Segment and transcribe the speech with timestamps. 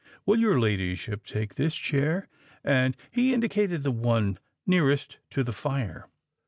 [0.25, 6.07] Will your ladyship take this chair?"—and he indicated the one nearest to the fire.